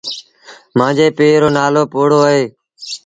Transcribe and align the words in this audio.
مآݩجي 0.77 1.07
پي 1.17 1.27
رو 1.41 1.49
نآلو 1.57 1.83
پوهوڙو 1.91 2.19
اهي۔ 2.29 2.43